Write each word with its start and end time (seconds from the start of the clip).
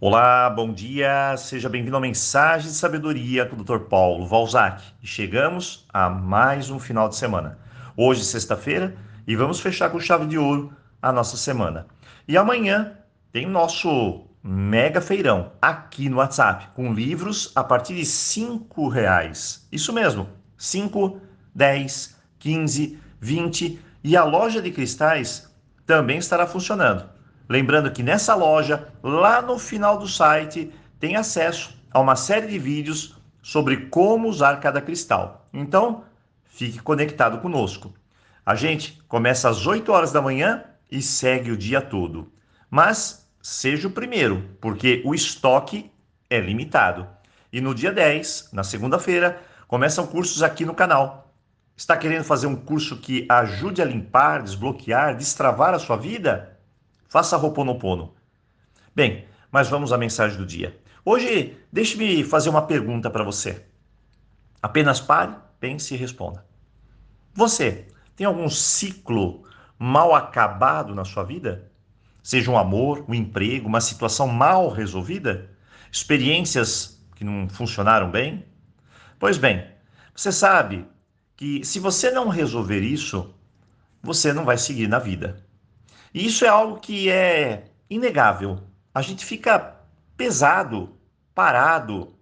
Olá, 0.00 0.48
bom 0.48 0.72
dia, 0.72 1.36
seja 1.36 1.68
bem-vindo 1.68 1.96
ao 1.96 2.00
Mensagem 2.00 2.70
de 2.70 2.76
Sabedoria 2.76 3.44
com 3.44 3.56
o 3.56 3.64
Dr. 3.64 3.80
Paulo 3.88 4.24
Valzac. 4.28 4.80
Chegamos 5.02 5.88
a 5.92 6.08
mais 6.08 6.70
um 6.70 6.78
final 6.78 7.08
de 7.08 7.16
semana. 7.16 7.58
Hoje, 7.96 8.22
sexta-feira, 8.24 8.94
e 9.26 9.34
vamos 9.34 9.58
fechar 9.58 9.90
com 9.90 9.98
chave 9.98 10.26
de 10.26 10.38
ouro 10.38 10.72
a 11.02 11.10
nossa 11.10 11.36
semana. 11.36 11.88
E 12.28 12.36
amanhã 12.36 12.92
tem 13.32 13.44
o 13.46 13.50
nosso 13.50 14.24
mega 14.40 15.00
feirão 15.00 15.50
aqui 15.60 16.08
no 16.08 16.18
WhatsApp, 16.18 16.68
com 16.76 16.94
livros 16.94 17.50
a 17.56 17.64
partir 17.64 17.96
de 17.96 18.04
cinco 18.04 18.86
reais. 18.86 19.66
Isso 19.72 19.92
mesmo, 19.92 20.28
5, 20.56 21.20
10, 21.52 22.16
15, 22.38 23.00
20 23.20 23.80
e 24.04 24.16
a 24.16 24.22
loja 24.22 24.62
de 24.62 24.70
cristais 24.70 25.52
também 25.84 26.18
estará 26.18 26.46
funcionando. 26.46 27.17
Lembrando 27.48 27.90
que 27.90 28.02
nessa 28.02 28.34
loja, 28.34 28.88
lá 29.02 29.40
no 29.40 29.58
final 29.58 29.98
do 29.98 30.06
site, 30.06 30.72
tem 31.00 31.16
acesso 31.16 31.74
a 31.90 32.00
uma 32.00 32.14
série 32.14 32.46
de 32.46 32.58
vídeos 32.58 33.16
sobre 33.42 33.86
como 33.86 34.28
usar 34.28 34.60
cada 34.60 34.80
cristal. 34.80 35.48
Então, 35.52 36.04
fique 36.44 36.78
conectado 36.80 37.38
conosco. 37.38 37.94
A 38.44 38.54
gente 38.54 39.02
começa 39.08 39.48
às 39.48 39.66
8 39.66 39.90
horas 39.90 40.12
da 40.12 40.20
manhã 40.20 40.64
e 40.90 41.00
segue 41.00 41.50
o 41.50 41.56
dia 41.56 41.80
todo. 41.80 42.30
Mas 42.70 43.26
seja 43.40 43.88
o 43.88 43.92
primeiro, 43.92 44.56
porque 44.60 45.02
o 45.04 45.14
estoque 45.14 45.90
é 46.28 46.38
limitado. 46.38 47.06
E 47.50 47.60
no 47.62 47.74
dia 47.74 47.92
10, 47.92 48.50
na 48.52 48.62
segunda-feira, 48.62 49.40
começam 49.66 50.06
cursos 50.06 50.42
aqui 50.42 50.66
no 50.66 50.74
canal. 50.74 51.32
Está 51.74 51.96
querendo 51.96 52.24
fazer 52.24 52.46
um 52.46 52.56
curso 52.56 52.98
que 52.98 53.26
ajude 53.28 53.80
a 53.80 53.84
limpar, 53.84 54.42
desbloquear, 54.42 55.16
destravar 55.16 55.72
a 55.72 55.78
sua 55.78 55.96
vida? 55.96 56.57
Faça 57.08 57.36
Roponopono. 57.36 58.14
Bem, 58.94 59.26
mas 59.50 59.68
vamos 59.68 59.92
à 59.92 59.98
mensagem 59.98 60.36
do 60.36 60.44
dia. 60.44 60.78
Hoje, 61.04 61.56
deixe-me 61.72 62.22
fazer 62.22 62.50
uma 62.50 62.62
pergunta 62.62 63.08
para 63.08 63.24
você. 63.24 63.64
Apenas 64.62 65.00
pare, 65.00 65.34
pense 65.58 65.94
e 65.94 65.96
responda. 65.96 66.44
Você 67.32 67.88
tem 68.14 68.26
algum 68.26 68.50
ciclo 68.50 69.44
mal 69.78 70.14
acabado 70.14 70.94
na 70.94 71.04
sua 71.04 71.24
vida? 71.24 71.70
Seja 72.22 72.50
um 72.50 72.58
amor, 72.58 73.04
um 73.08 73.14
emprego, 73.14 73.66
uma 73.66 73.80
situação 73.80 74.28
mal 74.28 74.68
resolvida? 74.68 75.50
Experiências 75.90 77.02
que 77.14 77.24
não 77.24 77.48
funcionaram 77.48 78.10
bem? 78.10 78.44
Pois 79.18 79.38
bem, 79.38 79.66
você 80.14 80.30
sabe 80.30 80.86
que 81.36 81.64
se 81.64 81.78
você 81.78 82.10
não 82.10 82.28
resolver 82.28 82.80
isso, 82.80 83.34
você 84.02 84.30
não 84.32 84.44
vai 84.44 84.58
seguir 84.58 84.88
na 84.88 84.98
vida. 84.98 85.42
E 86.18 86.26
isso 86.26 86.44
é 86.44 86.48
algo 86.48 86.80
que 86.80 87.08
é 87.08 87.70
inegável. 87.88 88.58
A 88.92 89.00
gente 89.00 89.24
fica 89.24 89.76
pesado, 90.16 90.98
parado, 91.32 92.12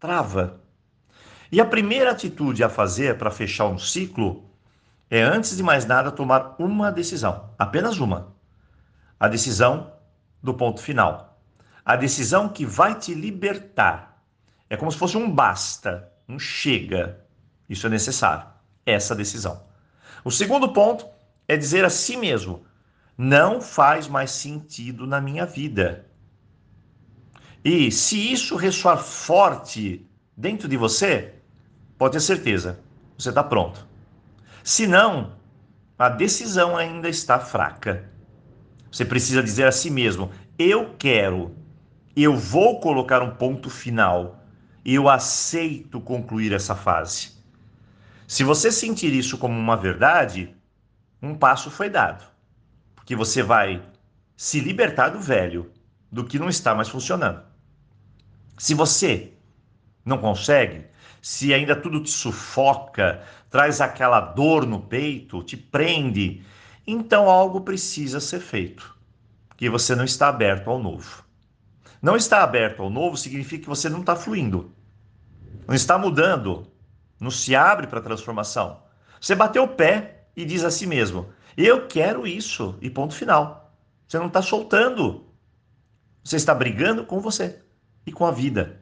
trava. 0.00 0.60
E 1.52 1.60
a 1.60 1.64
primeira 1.64 2.10
atitude 2.10 2.64
a 2.64 2.68
fazer 2.68 3.16
para 3.16 3.30
fechar 3.30 3.66
um 3.66 3.78
ciclo 3.78 4.44
é, 5.08 5.22
antes 5.22 5.56
de 5.56 5.62
mais 5.62 5.86
nada, 5.86 6.10
tomar 6.10 6.56
uma 6.58 6.90
decisão, 6.90 7.54
apenas 7.56 8.00
uma. 8.00 8.34
A 9.20 9.28
decisão 9.28 9.92
do 10.42 10.52
ponto 10.52 10.82
final. 10.82 11.40
A 11.84 11.94
decisão 11.94 12.48
que 12.48 12.66
vai 12.66 12.96
te 12.96 13.14
libertar. 13.14 14.20
É 14.68 14.76
como 14.76 14.90
se 14.90 14.98
fosse 14.98 15.16
um 15.16 15.30
basta, 15.30 16.12
um 16.28 16.40
chega. 16.40 17.24
Isso 17.68 17.86
é 17.86 17.90
necessário, 17.90 18.48
essa 18.84 19.14
decisão. 19.14 19.62
O 20.24 20.30
segundo 20.32 20.72
ponto 20.72 21.06
é 21.46 21.56
dizer 21.56 21.84
a 21.84 21.90
si 21.90 22.16
mesmo: 22.16 22.66
não 23.18 23.60
faz 23.60 24.06
mais 24.06 24.30
sentido 24.30 25.04
na 25.04 25.20
minha 25.20 25.44
vida. 25.44 26.06
E 27.64 27.90
se 27.90 28.32
isso 28.32 28.54
ressoar 28.54 28.98
forte 28.98 30.08
dentro 30.36 30.68
de 30.68 30.76
você, 30.76 31.34
pode 31.98 32.12
ter 32.12 32.20
certeza, 32.20 32.78
você 33.18 33.30
está 33.30 33.42
pronto. 33.42 33.84
Se 34.62 34.86
não, 34.86 35.32
a 35.98 36.08
decisão 36.08 36.76
ainda 36.76 37.08
está 37.08 37.40
fraca. 37.40 38.08
Você 38.88 39.04
precisa 39.04 39.42
dizer 39.42 39.66
a 39.66 39.72
si 39.72 39.90
mesmo: 39.90 40.30
eu 40.56 40.94
quero, 40.96 41.56
eu 42.14 42.36
vou 42.36 42.78
colocar 42.78 43.20
um 43.20 43.34
ponto 43.34 43.68
final, 43.68 44.44
eu 44.84 45.08
aceito 45.08 46.00
concluir 46.00 46.52
essa 46.52 46.76
fase. 46.76 47.36
Se 48.28 48.44
você 48.44 48.70
sentir 48.70 49.12
isso 49.12 49.36
como 49.38 49.58
uma 49.58 49.76
verdade, 49.76 50.54
um 51.20 51.34
passo 51.34 51.68
foi 51.68 51.90
dado 51.90 52.37
que 53.08 53.16
você 53.16 53.42
vai 53.42 53.82
se 54.36 54.60
libertar 54.60 55.08
do 55.08 55.18
velho, 55.18 55.72
do 56.12 56.26
que 56.26 56.38
não 56.38 56.50
está 56.50 56.74
mais 56.74 56.90
funcionando. 56.90 57.40
Se 58.58 58.74
você 58.74 59.32
não 60.04 60.18
consegue, 60.18 60.84
se 61.22 61.54
ainda 61.54 61.74
tudo 61.74 62.02
te 62.02 62.10
sufoca, 62.10 63.22
traz 63.48 63.80
aquela 63.80 64.20
dor 64.20 64.66
no 64.66 64.82
peito, 64.82 65.42
te 65.42 65.56
prende, 65.56 66.44
então 66.86 67.30
algo 67.30 67.62
precisa 67.62 68.20
ser 68.20 68.40
feito, 68.40 68.94
porque 69.48 69.70
você 69.70 69.96
não 69.96 70.04
está 70.04 70.28
aberto 70.28 70.68
ao 70.68 70.78
novo. 70.78 71.24
Não 72.02 72.14
estar 72.14 72.42
aberto 72.42 72.82
ao 72.82 72.90
novo 72.90 73.16
significa 73.16 73.62
que 73.62 73.70
você 73.70 73.88
não 73.88 74.00
está 74.00 74.14
fluindo, 74.14 74.70
não 75.66 75.74
está 75.74 75.96
mudando, 75.96 76.70
não 77.18 77.30
se 77.30 77.56
abre 77.56 77.86
para 77.86 78.00
a 78.00 78.02
transformação. 78.02 78.82
Você 79.18 79.34
bateu 79.34 79.62
o 79.62 79.68
pé 79.68 80.26
e 80.36 80.44
diz 80.44 80.62
a 80.62 80.70
si 80.70 80.86
mesmo: 80.86 81.32
eu 81.66 81.86
quero 81.86 82.26
isso 82.26 82.76
e 82.80 82.88
ponto 82.88 83.14
final. 83.14 83.74
Você 84.06 84.18
não 84.18 84.28
está 84.28 84.40
soltando. 84.40 85.26
Você 86.22 86.36
está 86.36 86.54
brigando 86.54 87.04
com 87.04 87.20
você 87.20 87.60
e 88.06 88.12
com 88.12 88.24
a 88.24 88.30
vida. 88.30 88.80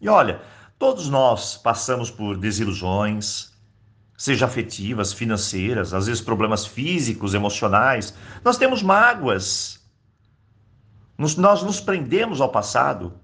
E 0.00 0.08
olha, 0.08 0.40
todos 0.78 1.08
nós 1.08 1.56
passamos 1.56 2.10
por 2.10 2.36
desilusões, 2.36 3.52
seja 4.16 4.46
afetivas, 4.46 5.12
financeiras, 5.12 5.92
às 5.92 6.06
vezes 6.06 6.22
problemas 6.22 6.64
físicos, 6.64 7.34
emocionais. 7.34 8.14
Nós 8.44 8.56
temos 8.56 8.82
mágoas. 8.82 9.80
Nos, 11.18 11.36
nós 11.36 11.62
nos 11.62 11.80
prendemos 11.80 12.40
ao 12.40 12.50
passado. 12.50 13.14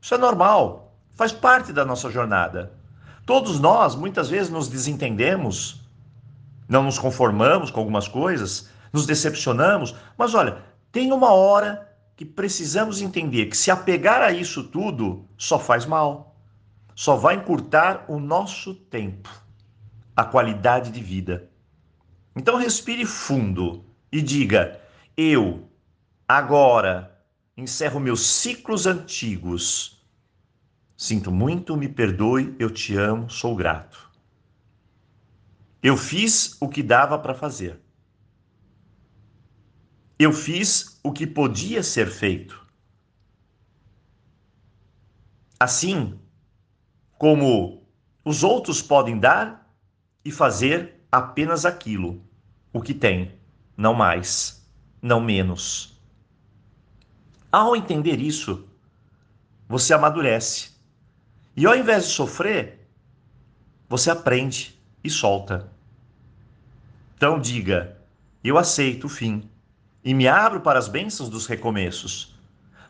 Isso 0.00 0.14
é 0.14 0.18
normal, 0.18 0.96
faz 1.14 1.32
parte 1.32 1.72
da 1.72 1.84
nossa 1.84 2.10
jornada. 2.10 2.72
Todos 3.26 3.60
nós, 3.60 3.94
muitas 3.94 4.30
vezes, 4.30 4.50
nos 4.50 4.68
desentendemos, 4.68 5.82
não 6.68 6.82
nos 6.82 6.98
conformamos 6.98 7.70
com 7.70 7.80
algumas 7.80 8.06
coisas, 8.06 8.68
nos 8.92 9.06
decepcionamos, 9.06 9.94
mas 10.16 10.34
olha, 10.34 10.62
tem 10.92 11.12
uma 11.12 11.32
hora 11.32 11.88
que 12.14 12.24
precisamos 12.24 13.00
entender 13.00 13.46
que 13.46 13.56
se 13.56 13.70
apegar 13.70 14.20
a 14.20 14.32
isso 14.32 14.64
tudo 14.64 15.24
só 15.36 15.58
faz 15.58 15.86
mal, 15.86 16.36
só 16.94 17.16
vai 17.16 17.36
encurtar 17.36 18.04
o 18.08 18.18
nosso 18.18 18.74
tempo, 18.74 19.30
a 20.14 20.24
qualidade 20.24 20.90
de 20.90 21.00
vida. 21.00 21.48
Então 22.36 22.56
respire 22.56 23.06
fundo 23.06 23.84
e 24.10 24.20
diga: 24.20 24.80
eu, 25.16 25.68
agora, 26.26 27.20
encerro 27.56 27.98
meus 27.98 28.26
ciclos 28.26 28.86
antigos. 28.86 30.00
Sinto 30.96 31.30
muito, 31.30 31.76
me 31.76 31.88
perdoe, 31.88 32.54
eu 32.58 32.70
te 32.70 32.96
amo, 32.96 33.30
sou 33.30 33.54
grato. 33.54 34.07
Eu 35.82 35.96
fiz 35.96 36.56
o 36.60 36.68
que 36.68 36.82
dava 36.82 37.18
para 37.18 37.34
fazer. 37.34 37.80
Eu 40.18 40.32
fiz 40.32 40.98
o 41.02 41.12
que 41.12 41.26
podia 41.26 41.82
ser 41.82 42.08
feito. 42.08 42.66
Assim 45.60 46.18
como 47.16 47.86
os 48.24 48.42
outros 48.42 48.82
podem 48.82 49.18
dar 49.18 49.72
e 50.24 50.32
fazer 50.32 51.00
apenas 51.10 51.64
aquilo, 51.64 52.22
o 52.72 52.82
que 52.82 52.92
tem, 52.92 53.38
não 53.76 53.94
mais, 53.94 54.68
não 55.00 55.20
menos. 55.20 55.98
Ao 57.50 57.74
entender 57.74 58.20
isso, 58.20 58.68
você 59.68 59.94
amadurece. 59.94 60.72
E 61.56 61.64
ao 61.66 61.74
invés 61.74 62.06
de 62.06 62.12
sofrer, 62.12 62.88
você 63.88 64.10
aprende 64.10 64.77
e 65.02 65.10
solta. 65.10 65.70
Então 67.16 67.40
diga: 67.40 67.96
eu 68.42 68.56
aceito 68.56 69.04
o 69.04 69.08
fim 69.08 69.48
e 70.04 70.14
me 70.14 70.28
abro 70.28 70.60
para 70.60 70.78
as 70.78 70.88
bênçãos 70.88 71.28
dos 71.28 71.46
recomeços, 71.46 72.38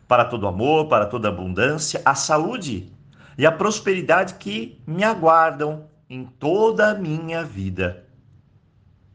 para 0.07 0.25
todo 0.25 0.47
amor, 0.47 0.87
para 0.87 1.05
toda 1.05 1.27
abundância, 1.27 2.01
a 2.05 2.15
saúde 2.15 2.91
e 3.37 3.45
a 3.45 3.51
prosperidade 3.51 4.35
que 4.35 4.81
me 4.85 5.03
aguardam 5.03 5.87
em 6.09 6.25
toda 6.25 6.91
a 6.91 6.93
minha 6.93 7.43
vida. 7.43 8.05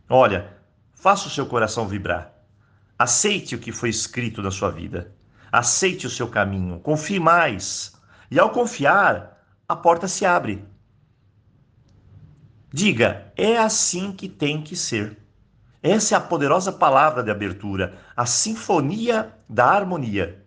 Olha, 0.09 0.53
faça 0.93 1.29
o 1.29 1.31
seu 1.31 1.47
coração 1.47 1.89
vibrar. 1.89 2.33
Aceite 2.99 3.55
o 3.55 3.59
que 3.59 3.73
foi 3.73 3.89
escrito 3.89 4.43
na 4.43 4.51
sua 4.51 4.71
vida. 4.71 5.13
Aceite 5.51 6.07
o 6.07 6.11
seu 6.11 6.29
caminho. 6.29 6.79
Confie 6.81 7.21
mais. 7.21 7.95
E 8.31 8.39
ao 8.39 8.51
confiar, 8.51 9.45
a 9.69 9.75
porta 9.77 10.07
se 10.09 10.25
abre. 10.27 10.65
Diga, 12.77 13.33
é 13.37 13.57
assim 13.57 14.11
que 14.11 14.29
tem 14.29 14.61
que 14.61 14.75
ser. 14.75 15.17
Essa 15.81 16.17
é 16.17 16.19
a 16.19 16.21
poderosa 16.21 16.73
palavra 16.73 17.23
de 17.23 17.31
abertura, 17.31 17.97
a 18.17 18.27
sinfonia 18.27 19.33
da 19.49 19.67
harmonia. 19.67 20.45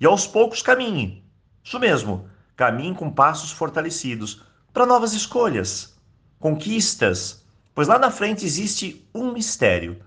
E 0.00 0.06
aos 0.06 0.26
poucos 0.26 0.62
caminhe. 0.62 1.22
Isso 1.62 1.78
mesmo, 1.78 2.30
caminhe 2.56 2.94
com 2.94 3.12
passos 3.12 3.52
fortalecidos 3.52 4.42
para 4.72 4.86
novas 4.86 5.12
escolhas, 5.12 6.00
conquistas, 6.38 7.44
pois 7.74 7.88
lá 7.88 7.98
na 7.98 8.10
frente 8.10 8.46
existe 8.46 9.06
um 9.14 9.30
mistério 9.30 10.02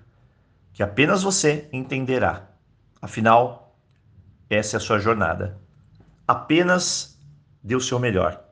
que 0.73 0.81
apenas 0.81 1.21
você 1.21 1.69
entenderá. 1.71 2.49
Afinal, 2.99 3.77
essa 4.49 4.75
é 4.75 4.77
a 4.77 4.81
sua 4.81 4.97
jornada. 4.97 5.61
Apenas 6.27 7.15
dê 7.63 7.75
o 7.75 7.79
seu 7.79 7.99
melhor. 7.99 8.43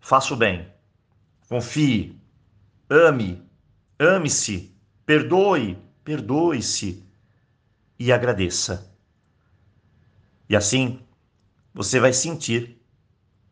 Faça 0.00 0.34
o 0.34 0.36
bem. 0.36 0.74
Confie. 1.48 2.20
Ame. 2.88 3.42
Ame-se. 3.98 4.74
Perdoe. 5.04 5.78
Perdoe-se. 6.04 7.04
E 7.98 8.12
agradeça. 8.12 8.92
E 10.48 10.54
assim, 10.54 11.00
você 11.74 11.98
vai 11.98 12.12
sentir 12.12 12.80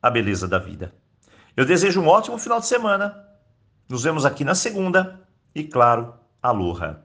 a 0.00 0.10
beleza 0.10 0.46
da 0.46 0.58
vida. 0.58 0.94
Eu 1.56 1.64
desejo 1.64 2.00
um 2.00 2.08
ótimo 2.08 2.38
final 2.38 2.60
de 2.60 2.66
semana. 2.66 3.24
Nos 3.88 4.04
vemos 4.04 4.24
aqui 4.24 4.44
na 4.44 4.54
segunda 4.54 5.20
e, 5.54 5.64
claro, 5.64 6.14
aloha! 6.42 7.04